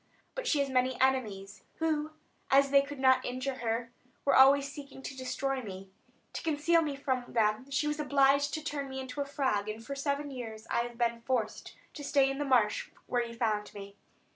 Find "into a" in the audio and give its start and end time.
8.99-9.25